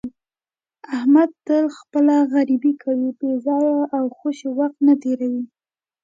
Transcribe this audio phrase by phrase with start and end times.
[0.95, 5.43] احمد تل خپله غریبي کوي، بې ځایه او خوشې وخت نه تېروي.